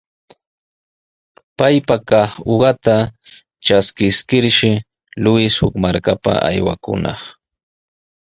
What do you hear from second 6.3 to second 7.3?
aywakunaq.